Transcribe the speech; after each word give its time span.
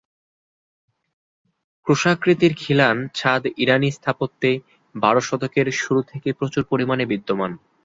ক্রুশাকৃতির 1.87 2.53
খিলান 2.57 2.97
ছাদ 3.15 3.43
ইরানি 3.63 3.89
স্থাপত্যে 3.91 4.51
বারো 4.95 5.21
শতকের 5.21 5.67
শুরু 5.81 6.01
থেকে 6.11 6.29
প্রচুর 6.39 6.63
পরিমাণে 6.71 7.03
বিদ্যমান। 7.11 7.51